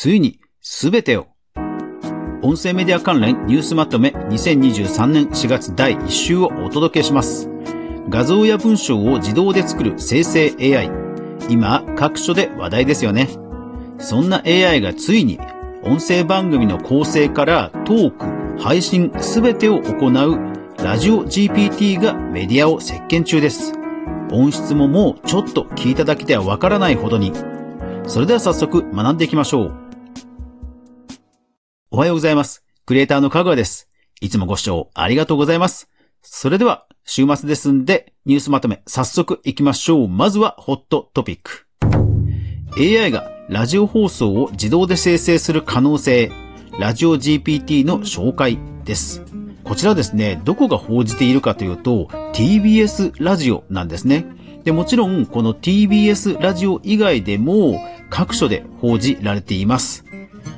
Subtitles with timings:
[0.00, 1.26] ついにすべてを。
[2.40, 7.50] 音声メディア関連ニュースまとめ2023年4月第1週をお届けします。
[8.08, 10.88] 画像や文章を自動で作る生成 AI。
[11.48, 13.28] 今、各所で話題ですよね。
[13.98, 15.40] そんな AI がついに
[15.82, 20.38] 音声番組の構成からトーク、配信すべてを行う
[20.80, 23.72] ラジオ GPT がメディアを席巻中です。
[24.30, 27.32] 音質ももうちょっと聞いただけではわからないほどに。
[28.06, 29.87] それでは早速学んでいきましょう。
[31.98, 32.62] おはようございます。
[32.86, 33.88] クリエイターのかぐわです。
[34.20, 35.88] いつもご視聴ありがとうございます。
[36.22, 40.08] それでは週末ですんでニュースまとめ早速行きましょう。
[40.08, 41.66] まずはホットトピック。
[42.78, 46.30] AI がラジオ放送を自動で生成する可能性。
[46.78, 49.24] ラジオ GPT の紹介です。
[49.64, 54.24] こちらですね、どこが報じているかというと、TBS ラジオなんですね。
[54.62, 60.04] で、もちろん、この TBS ラジオ以外でも各所で報じられています。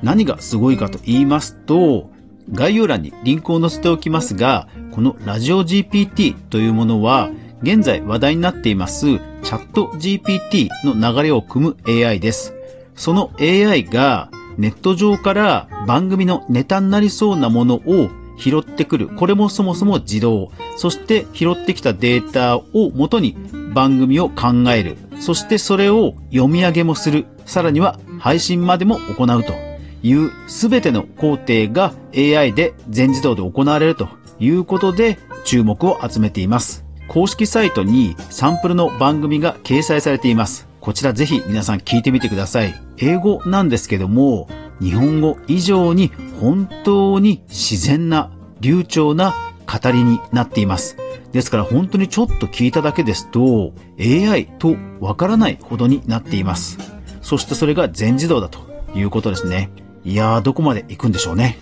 [0.02, 2.10] 何がすごいかと言いますと、
[2.52, 7.30] 概要欄にリンクを載せておきますが、このラジオ GPT というものは、
[7.62, 12.54] 現在話題になっていますチャット GPT の流れを組む AI です。
[12.94, 19.08] その AI がネット上から番組のネタになりそうなものを拾ってくる。
[19.08, 20.50] これもそもそも自動。
[20.76, 23.36] そして拾ってきたデータを元に
[23.74, 24.96] 番組を考える。
[25.18, 27.26] そしてそれを読み上げもする。
[27.44, 29.69] さらには配信までも行うと
[30.02, 36.84] いうすべての工程が AI で全自動で行われるということで注目を集めています。
[37.08, 40.68] 公式サイトにサンプルの番組が掲載されています。
[40.80, 42.74] こちらぜひ皆さん聞いてみてください。
[42.98, 44.48] 英語なんですけども、
[44.80, 49.34] 日本語以上に本当に自然な流暢な
[49.66, 50.96] 語りになっています。
[51.32, 56.78] ですから本当にちょっと聞いただけですと AI とわからないほどになっています。
[57.20, 58.60] そしてそれが全自動だと
[58.94, 59.70] いうことですね。
[60.04, 61.58] いやーどこまで行くんでしょうね。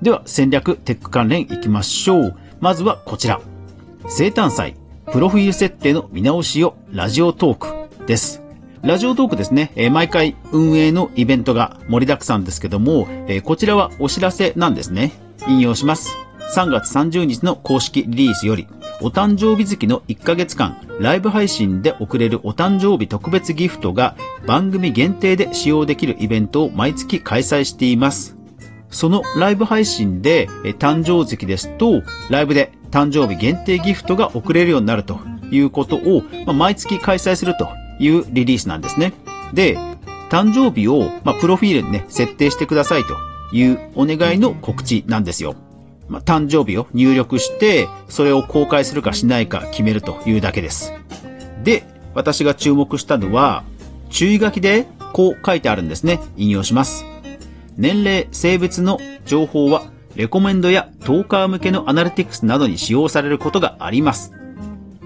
[0.00, 2.36] では戦略テック関連行きましょう。
[2.60, 3.40] まずはこちら。
[4.08, 4.76] 生誕祭、
[5.12, 8.42] プロフィール設定の見直しをラジオトークです。
[8.82, 15.12] ラジオトークですね、え、毎回運営のイベントが盛りだくさんですけども、え、こちらはお知らせなんですね。
[15.46, 16.16] 引用します。
[16.56, 18.66] 3月30日の公式リリースより、
[19.04, 24.14] お誕生日月の1ヶ月間、ライブ配信で送れるお誕生日特別ギフトが
[24.46, 28.36] 番組限定で使用できるイベントを毎月開催しています。
[28.90, 30.46] そのライブ配信で、
[30.78, 35.18] 誕生月ですと、ライブで誕生日限定ギフトが送れるようになると
[35.50, 39.14] いうことを、ま、毎月開催するというリリースなんですね。
[39.52, 39.76] で、
[40.30, 43.16] 誕生日を、ま、プロフィールにね、設定してくださいと
[43.52, 45.56] いうお願いの告知なんですよ。
[46.08, 50.92] まあ、誕生日を入力して、それを公開するかしないか決めるというだけです。
[51.64, 53.64] で、私が注目したのは、
[54.10, 56.20] 注意書きでこう書いてあるんですね。
[56.36, 57.04] 引用します。
[57.76, 64.32] 年齢、性別の情報は、レコメンドやトーカー向けのアナリティクスなどに使用されることがあります。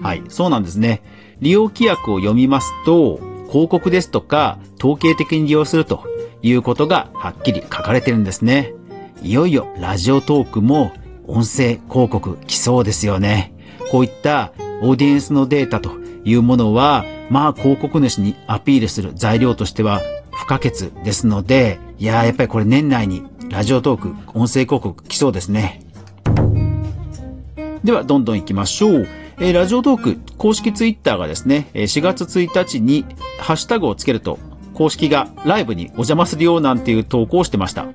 [0.01, 1.01] はい、そうなんですね。
[1.39, 3.19] 利用規約を読みますと、
[3.49, 6.03] 広告ですとか、統計的に利用すると
[6.41, 8.73] いうことがはっきり書かれてるんですね。
[9.21, 10.91] いよいよラジオトークも
[11.25, 13.53] 音声広告来そうですよね。
[13.91, 15.91] こういったオーディエンスのデータと
[16.23, 20.01] いうものは、まあ広告主にアピールする材料としては
[20.31, 25.81] 不可欠ですので、いやーやっぱりこれ年内にラジオトーク、音声広告来そうですね。
[27.83, 29.07] では、どんどん行きましょう。
[29.39, 33.05] えー、ラジオトーク公式ツイッターがですね、4月1日に
[33.39, 34.39] ハッシュタグをつけると、
[34.73, 37.87] 公式がライブにお邪魔するようなんていう投稿をしてました。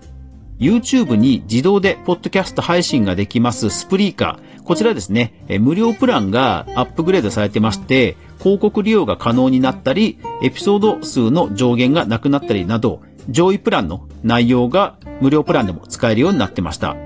[0.58, 4.62] YouTube に自動でポッドキャスト配信ができますスプリーカー。
[4.62, 16.96] こちらですね、無料プランがアップグレードされてまして、広告利用が可能になったり、エピソード数の上限がなくなったりなど、上位プランの内容が無料プランでも使えるようになってました。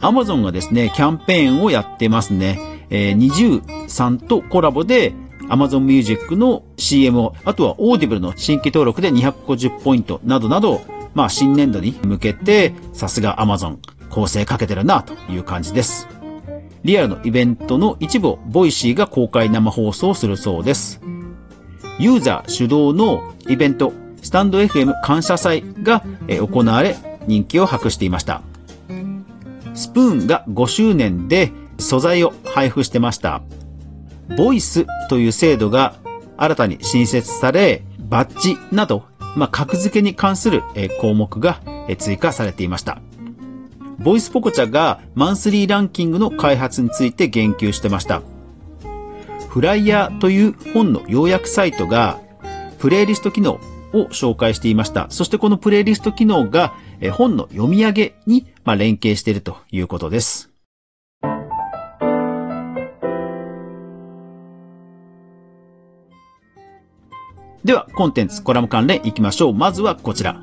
[0.00, 2.58] Amazon がですね、キャンペーンをやってますね。
[2.90, 5.14] えー、20さんとコラボで
[5.48, 10.82] Amazon Music の CM を、あとは Audible の新規登録で250ポイントなどなど、
[11.14, 13.78] まあ新年度に向けて、さすが Amazon
[14.10, 16.08] 攻勢かけてるなという感じです。
[16.84, 21.00] リアルのイベントの一部をボイシーが公開生放送するそうです。
[21.98, 23.92] ユーザー主導のイベント、
[24.22, 28.42] スタンド FM 感謝祭が行われ人気を博していました。
[29.74, 33.42] スプーンが5周年で素材を配布してました。
[34.36, 35.94] ボイスという制度が
[36.36, 39.04] 新たに新設され、バッジなど、
[39.36, 40.62] まあ、格付けに関する
[41.00, 41.60] 項目が
[41.98, 43.00] 追加されていました。
[43.98, 48.22] ボイスポコチャがマンスリーランキングの開発について言及してました。
[49.48, 52.18] フライヤーという本の要約サイトが
[52.78, 53.60] プレイリスト機能、
[53.92, 55.06] を紹介していました。
[55.10, 56.74] そしてこのプレイリスト機能が
[57.12, 60.51] 本の読み上げに、連携しているということです。
[67.64, 69.54] では、コンテンツ、コラム関連いきましょう。
[69.54, 70.42] まずはこちら。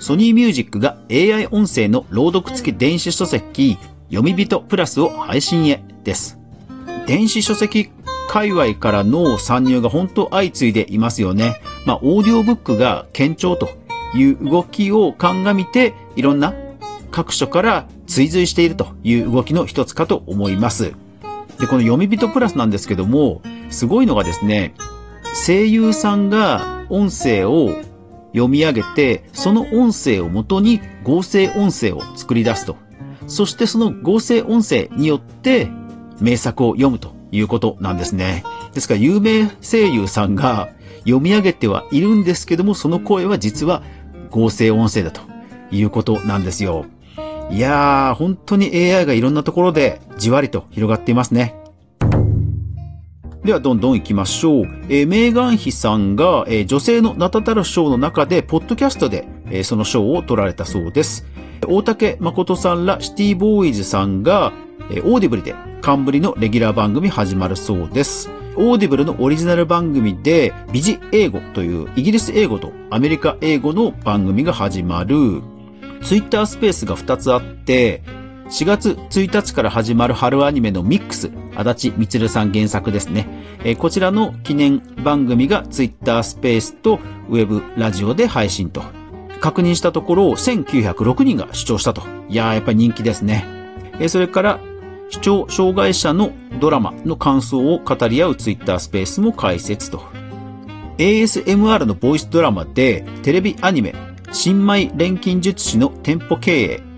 [0.00, 3.78] ソニーミュージックが AI 音声の朗読付き電子書籍、
[4.08, 6.36] 読み人プラスを配信へです。
[7.06, 7.90] 電子書籍
[8.28, 11.60] 界隈からの参入が本当相次いでいますよね。
[11.86, 13.68] まあ、オーディオブックが堅調と
[14.16, 16.52] いう動きを鑑みて、いろんな
[17.12, 20.94] 各所から追随しているという動きの一つかと思います。
[21.60, 23.40] で、この読み人プラスなんですけども、
[23.70, 24.74] すごいのがですね、
[25.34, 27.70] 声優さんが音声を
[28.32, 32.76] 読み上げて、その音声をもとに合成音声を作り出すと。
[33.26, 35.68] そしてその合成音声によって
[36.20, 38.44] 名作を読むということなんですね。
[38.74, 40.68] ですから有名声優さんが
[41.00, 43.82] 読み上げてはいるんですけども、その声は実は
[44.30, 45.20] 合成音声だと
[45.70, 46.86] いうことなんですよ。
[47.50, 51.54] いやー、本当に AI がいろんなところでじわりと広がっていますね。
[53.44, 54.64] では、どんどん行きましょう。
[54.88, 61.26] えー、メーガン妃さんが、えー、女性の名だたる賞の中で、ポッドキャストで、えー、その賞を取られたそうです。
[61.68, 64.54] 大竹まことさんらシティボーイズさんが、
[64.90, 68.30] えー、オーディブルで冠のレギュラー番組始まるそうです。
[68.56, 75.42] オーディブルのオリジナル番組で、ビジ英語というイギリス英語とアメリカ英語の番組が始まる。
[76.02, 78.02] ツイッタースペースが2つあって、
[78.50, 83.26] 4月1日から始まる春アニメの MIX、あだち充さん原作ですね。
[83.64, 87.00] えー、こちらの記念番組がツイッタースペースと
[87.30, 88.82] ウェブラジオで配信と。
[89.40, 92.02] 確認したところ、1906人が視聴したと。
[92.28, 93.46] いやー、やっぱり人気ですね。
[93.94, 94.60] えー、それから、
[95.10, 100.02] 視聴障害者のドラマの感想を語り合うツイッタースペースも開設と。
[100.98, 103.94] ASMR のボイスドラマでテレビアニメ
[104.32, 106.93] 新米錬金術師の店舗経営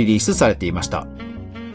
[0.00, 1.06] リリースされていました。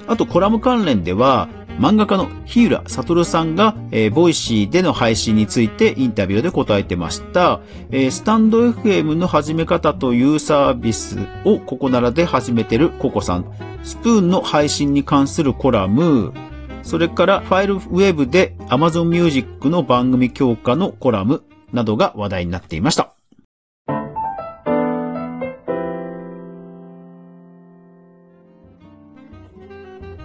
[0.08, 1.50] あとコラム関連では、
[1.80, 7.60] 漫画家のヒウラサトルさんが、えー、ボイシーでの配信についてインタビューで答えてました。
[7.92, 13.46] えー、スタンド FM の始め方というサービスをここならで始めてるココさん。
[13.84, 16.34] スプーンの配信に関するコラム、
[16.82, 21.44] それからファイルウェブで Amazon Music の番組強化のコラム
[21.74, 23.15] などが話題になっていました。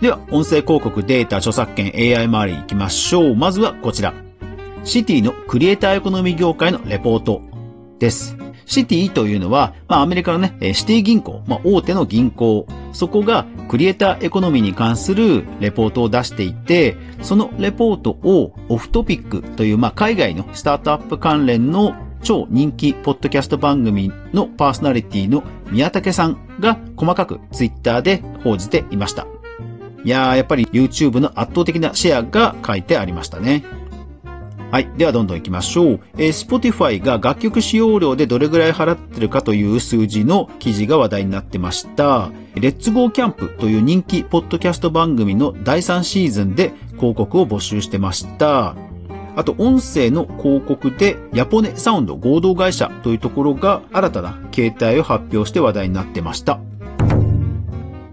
[0.00, 3.36] では、音声広告データ著作権 AI 周り行きましょう。
[3.36, 4.14] まずはこちら。
[4.82, 7.42] シティのクリエイターエコノミー業界のレポート
[7.98, 8.34] です。
[8.64, 29.26] シティというのは、まあアメリカのね、シティ銀行、まあ大手の銀行、そこがクリエイターエコノミーに関するレポートを出していて、そのレポートをオフトピックという、まあ海外のスタートアップ関連の超人気ポッドキャスト番組のパーソナリティの宮武さんが細かくツイッターで報じていました。
[30.04, 33.64] いやー、やっぱり YouTube の圧倒的なシェアが書いてありましたね。
[34.70, 34.88] はい。
[34.96, 36.00] ではどんどん行きましょう。
[36.16, 42.30] えー、Spotify が楽曲使用料でどれぐらい払ってるかという数字の記事が話題になってました。
[42.54, 48.76] レッツゴーキャンプという人気ポッドキャスト番組の第3シーズンで広告を募集してました。
[49.36, 56.60] あと、音声の広告で、ヤポネサウンド合同会社というところが新たな形態を発表して話題になってました。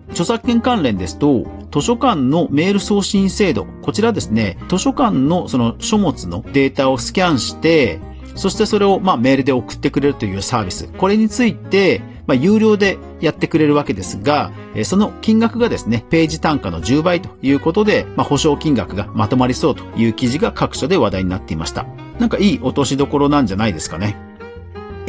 [0.10, 3.66] 著作権関連ですと、図書館のメール送信制度。
[3.82, 8.00] こちらですね、図書館のその書物のデータをスキャンして、
[8.36, 10.88] そしてそれをまあメールで送ってくれるというサービス。
[10.98, 14.52] これについて、まあ有料でやってくれるわけですが、
[14.84, 21.86] その金額がですね、ページ単価の10倍ということで、まあ保証金額がまとまりそうという記事が各所で話題になっていました。
[22.20, 24.16] なんかいい落としどころなんじゃないですかね。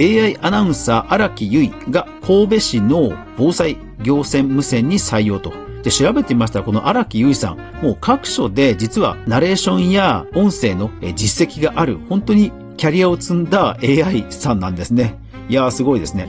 [0.00, 5.53] AI アナウンサー荒木結衣が神戸市の防災行政無線に採用と。
[5.88, 15.18] で、調べてみましたら、この荒木結衣さん、もう各所で実はナレーションや音声の実績がある、本当にキャリアを積んだ AI さんなんですね。
[15.49, 16.28] いやー、すごいですね。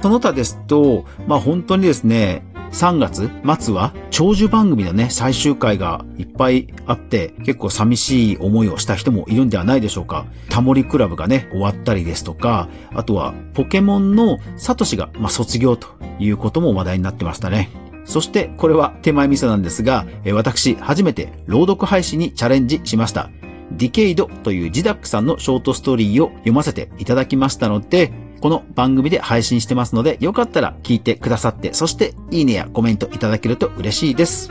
[0.00, 10.24] その他ですと、まあ本当にですね、3月末は長寿番組のね、最終回がいっぱいあって、結構寂しい思いをした人もいるんではないでしょうか。
[10.48, 15.88] タモリクラブがね、終わったりですとか、あとはポケモンのサトシが、まあ、卒業と
[16.18, 17.68] いうことも話題になってましたね。
[18.06, 23.30] そしてこれは手前味噌なんですが、私初めて朗読配信にチャレンジしました。
[23.72, 34.50] ディケイドというジダックさんのショートストーリーを読ませていただきましたので、この番組で配信してますので、よかったら聞いてくださって、そしていいねやコメントいただけると嬉しいです。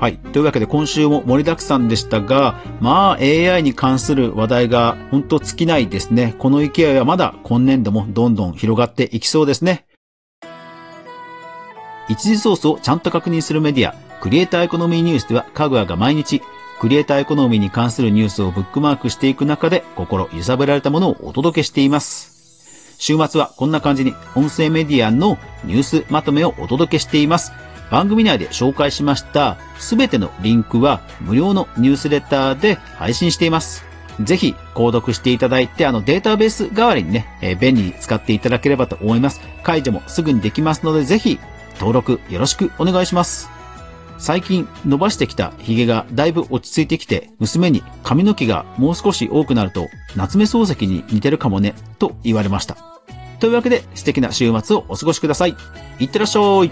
[0.00, 0.16] はい。
[0.18, 6.34] というわけで今週も盛りだくさんでしたが、まあ AI に関する話題が本当尽きないですね。
[6.38, 9.86] この勢いはまだ今年度もどんどん広がっていきそうですね。
[12.08, 16.42] 一時ソースをちゃんと確認するメディア、クリエイターエコノミーニュースでは、かぐわが毎日、
[16.80, 22.94] クリエイターエコノミーに関するニュースをブックマークしていく中で、心揺さぶられたものをお届けしています。
[22.98, 27.52] 週末はこんな感じに、音声メディアのニュースまとめをお届けしています。
[27.90, 33.84] 番組内で紹介しましたすべてのリンクは無料のニュースレターで配信しています。
[34.20, 39.42] ぜひ、購読していただいて、あの、データベース代わりにね、えー、便利に使っていただければと思います。
[39.62, 41.38] 解除もすぐにできますので、ぜひ、
[41.78, 43.48] 登録よろしくお願いします。
[44.18, 52.76] 最近伸ばしてきた髭がだいぶ落ち着いてきて、娘に髪の毛がもう少し多くなると夏目漱石に似てるかもね、と言われました。
[53.40, 55.56] というわけで素敵な週末をお過ごしください。
[55.98, 56.70] いってらっしゃい。